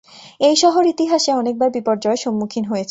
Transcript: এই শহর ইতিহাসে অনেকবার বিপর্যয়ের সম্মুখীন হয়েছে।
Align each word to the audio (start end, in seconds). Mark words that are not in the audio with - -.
এই 0.41 0.55
শহর 0.55 0.83
ইতিহাসে 0.85 1.31
অনেকবার 1.33 1.69
বিপর্যয়ের 1.69 2.23
সম্মুখীন 2.25 2.63
হয়েছে। 2.63 2.79